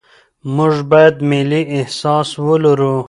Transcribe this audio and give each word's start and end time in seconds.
موږ 0.55 0.75
باید 0.91 1.15
ملي 1.29 1.61
احساس 1.77 2.29
ولرو. 2.45 2.95